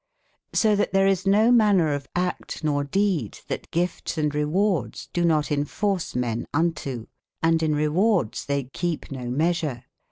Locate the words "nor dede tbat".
2.63-3.69